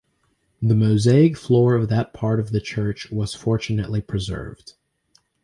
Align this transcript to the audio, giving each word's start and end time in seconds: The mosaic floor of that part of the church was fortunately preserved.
The 0.63 0.73
mosaic 0.73 1.37
floor 1.37 1.75
of 1.75 1.87
that 1.89 2.11
part 2.11 2.39
of 2.39 2.49
the 2.49 2.59
church 2.59 3.11
was 3.11 3.35
fortunately 3.35 4.01
preserved. 4.01 4.73